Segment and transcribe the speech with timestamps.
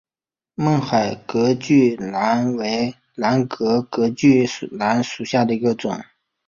[0.57, 6.01] 勐海隔距兰为兰科隔距兰属下的一个种。